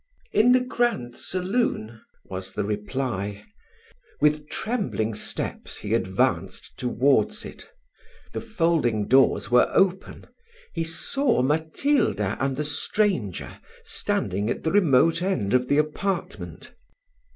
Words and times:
"In 0.31 0.51
the 0.51 0.61
grand 0.65 1.15
saloon," 1.15 2.01
was 2.25 2.53
the 2.53 2.63
reply. 2.63 3.45
With 4.19 4.49
trembling 4.49 5.13
steps 5.13 5.77
he 5.77 5.93
advanced 5.93 6.75
towards 6.75 7.45
it 7.45 7.69
The 8.33 8.41
folding 8.41 9.07
doors 9.07 9.51
were 9.51 9.69
open 9.71 10.25
He 10.73 10.83
saw 10.83 11.43
Matilda 11.43 12.35
and 12.39 12.55
the 12.55 12.63
stranger 12.63 13.59
standing 13.83 14.49
at 14.49 14.63
the 14.63 14.71
remote 14.71 15.21
end 15.21 15.53
of 15.53 15.67
the 15.67 15.77
apartment. 15.77 16.73